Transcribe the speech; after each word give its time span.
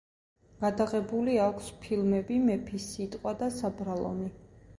გადაღებული 0.61 1.35
აქვს 1.43 1.67
ფილმები 1.83 2.39
„მეფის 2.47 2.89
სიტყვა“ 2.95 3.35
და 3.45 3.53
„საბრალონი“. 3.61 4.33